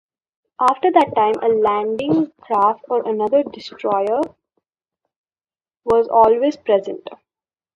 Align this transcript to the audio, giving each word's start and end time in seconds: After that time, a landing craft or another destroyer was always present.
After 0.59 0.89
that 0.93 1.13
time, 1.15 1.35
a 1.43 1.47
landing 1.53 2.31
craft 2.41 2.85
or 2.89 3.07
another 3.07 3.43
destroyer 3.43 4.21
was 5.85 6.07
always 6.07 6.57
present. 6.57 7.07